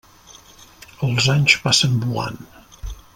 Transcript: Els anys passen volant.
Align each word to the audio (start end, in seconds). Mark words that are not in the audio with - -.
Els 1.07 1.29
anys 1.35 1.57
passen 1.67 2.03
volant. 2.07 2.43